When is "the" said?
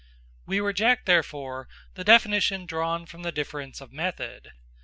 1.93-2.03, 3.21-3.31